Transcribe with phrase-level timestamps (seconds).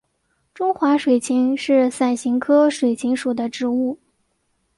[0.55, 3.99] 中华水芹是伞形科水芹属的植物。